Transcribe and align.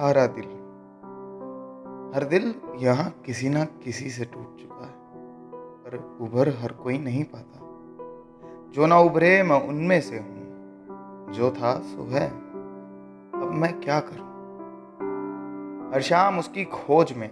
हारा 0.00 0.26
दिल। 0.26 0.44
हर 2.14 2.24
दिल 2.24 2.54
यहाँ 2.78 3.22
किसी 3.26 3.48
ना 3.48 3.64
किसी 3.64 4.10
से 4.10 4.24
टूट 4.24 4.56
चुका 4.60 4.84
है, 4.84 4.92
पर 5.84 6.18
उभर 6.20 6.48
हर 6.48 6.72
कोई 6.72 6.98
नहीं 6.98 7.24
पाता। 7.24 7.60
जो 8.72 8.86
ना 8.86 8.98
उभरे 8.98 9.42
मैं 9.42 9.60
उनमें 9.68 10.00
से 10.00 10.18
हूँ, 10.18 11.32
जो 11.32 11.50
था 11.50 11.74
सो 11.78 12.08
है। 12.10 12.26
अब 13.34 13.50
मैं 13.52 13.80
क्या 13.80 14.00
करूँ? 14.00 14.32
हर 15.94 16.00
शाम 16.00 16.38
उसकी 16.38 16.64
खोज 16.64 17.12
में 17.12 17.28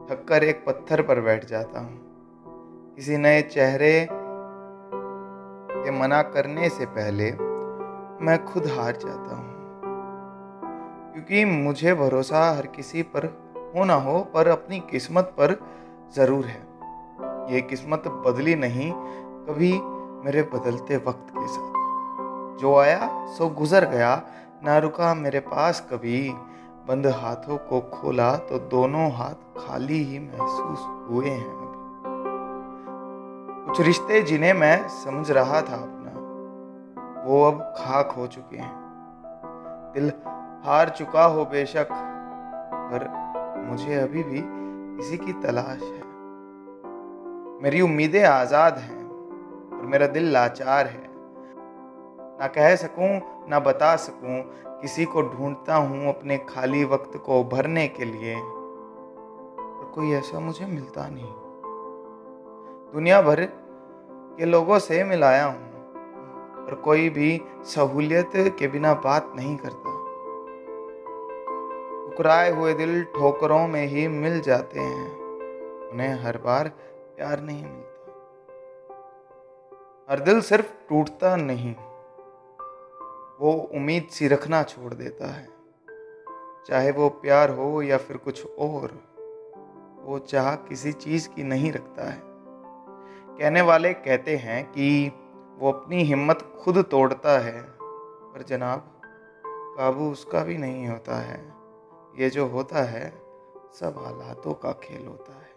थककर 0.00 0.44
एक 0.44 0.64
पत्थर 0.66 1.02
पर 1.02 1.20
बैठ 1.20 1.44
जाता 1.44 1.80
हूँ। 1.80 2.94
किसी 2.96 3.16
नए 3.16 3.42
चेहरे 3.42 4.08
के 5.72 5.90
मना 5.90 6.22
करने 6.22 6.68
से 6.68 6.86
पहले 6.86 7.30
मैं 8.24 8.44
खुद 8.44 8.66
हार 8.66 8.96
जाता 8.96 9.36
हूँ। 9.36 9.53
क्योंकि 11.14 11.44
मुझे 11.44 11.94
भरोसा 11.94 12.40
हर 12.50 12.66
किसी 12.66 13.02
पर 13.04 13.24
हो 13.74 13.84
ना 13.84 13.94
हो, 13.96 14.18
पर 14.34 14.48
अपनी 14.48 14.78
किस्मत 14.90 15.24
पर 15.38 15.56
ज़रूर 16.16 16.44
है। 16.44 17.54
ये 17.54 17.60
किस्मत 17.60 18.08
बदली 18.26 18.54
नहीं, 18.54 18.90
कभी 19.46 19.72
मेरे 20.24 20.42
बदलते 20.54 20.96
वक्त 20.96 21.30
के 21.30 21.46
साथ। 21.46 22.58
जो 22.60 22.76
आया, 22.76 23.08
सो 23.28 23.48
गुजर 23.50 23.84
गया, 23.90 24.10
ना 24.64 24.78
रुका 24.78 25.14
मेरे 25.14 25.40
पास 25.42 25.80
कभी। 25.92 26.28
बंद 26.88 27.06
हाथों 27.06 27.56
को 27.68 27.80
खोला 27.92 28.34
तो 28.36 28.58
दोनों 28.70 29.10
हाथ 29.12 29.58
खाली 29.58 30.02
ही 30.04 30.18
महसूस 30.18 30.80
हुए 31.08 31.28
हैं 31.28 31.62
कुछ 33.66 33.80
रिश्ते 33.80 34.22
जिन्हें 34.22 34.52
मैं 34.54 34.76
समझ 34.88 35.30
रहा 35.30 35.60
था 35.62 35.76
अपना, 35.76 36.10
वो 37.24 37.42
अब 37.44 37.60
खाक 37.78 38.10
हो 38.10 38.26
चुके 38.26 38.56
हैं। 38.56 38.72
दिल 39.94 40.10
हार 40.64 40.88
चुका 40.88 41.24
हो 41.24 41.44
बेशक, 41.44 41.88
पर 41.92 43.02
मुझे 43.70 43.94
अभी 43.94 44.22
भी 44.22 44.40
किसी 44.96 45.16
की 45.16 45.32
तलाश 45.32 45.82
है। 45.82 46.02
मेरी 47.62 47.80
उम्मीदें 47.80 48.24
आज़ाद 48.24 48.78
हैं 48.78 49.04
और 49.70 49.86
मेरा 49.86 50.06
दिल 50.06 50.30
लाचार 50.32 50.86
है। 50.86 51.02
ना 52.40 52.46
कह 52.46 52.74
सकूँ, 52.76 53.08
ना 53.48 53.58
बता 53.60 53.94
सकूँ, 53.96 54.40
किसी 54.80 55.04
को 55.04 55.22
ढूंढता 55.22 55.76
हूँ 55.76 56.08
अपने 56.08 56.38
खाली 56.48 56.84
वक्त 56.84 57.16
को 57.16 57.42
भरने 57.44 57.86
के 57.88 58.04
लिए 58.04 58.34
और 58.34 59.90
कोई 59.94 60.12
ऐसा 60.12 60.40
मुझे 60.40 60.66
मिलता 60.66 61.08
नहीं। 61.08 61.32
दुनिया 62.92 63.20
भर 63.22 63.44
के 64.38 64.44
लोगों 64.44 64.78
से 64.78 65.04
मिलाया 65.04 65.44
हूँ, 65.44 65.72
पर 66.66 66.74
कोई 66.74 67.08
भी 67.08 67.40
सहूलियत 67.64 68.30
के 68.58 68.68
बिना 68.68 68.94
बात 68.94 69.32
नहीं 69.36 69.56
करता। 69.56 69.93
ठुकराए 72.14 72.50
हुए 72.50 72.74
दिल 72.74 73.04
ठोकरों 73.04 73.68
में 73.68 73.86
ही 73.86 74.08
मिल 74.08 74.40
जाते 74.40 74.80
हैं। 74.80 75.16
उन्हें 75.92 76.14
हर 76.14 76.38
बार 76.38 76.68
प्यार 77.16 77.40
नहीं 77.40 77.66
मिलता। 77.66 78.06
हर 80.10 80.20
दिल 80.20 80.40
सिर्फ़ 80.40 80.72
टूटता 80.88 81.36
नहीं। 81.36 81.74
वो 83.40 83.70
उम्मीद 83.74 84.08
सी 84.10 84.28
रखना 84.28 84.62
छोड़ 84.62 84.94
देता 84.94 85.26
है। 85.26 85.48
चाहे 86.66 86.90
वो 86.90 87.08
प्यार 87.08 87.50
हो 87.50 87.82
या 87.82 87.98
फिर 87.98 88.16
कुछ 88.16 88.46
और, 88.58 88.90
वो 90.04 90.18
चाह 90.18 90.54
किसी 90.54 90.92
चीज़ 90.92 91.28
की 91.28 91.42
नहीं 91.42 91.72
रखता 91.72 92.10
है। 92.10 92.22
कहने 93.38 93.60
वाले 93.60 93.92
कहते 93.92 94.36
हैं 94.36 94.64
कि 94.64 95.12
वो 95.58 95.72
अपनी 95.72 96.02
हिम्मत 96.02 96.56
खुद 96.64 96.78
तोड़ता 96.78 97.38
है, 97.38 97.62
पर 97.82 98.42
जनाब, 98.42 99.00
काबू 99.46 100.12
उसका 100.12 100.44
भी 100.44 100.58
नहीं 100.58 100.86
होता 100.86 101.16
है। 101.16 101.63
ये 102.18 102.30
जो 102.30 102.46
होता 102.46 102.82
है 102.82 103.10
सब 103.74 103.94
हालातों 103.98 104.54
का 104.54 104.72
खेल 104.72 105.06
होता 105.06 105.32
है। 105.32 105.53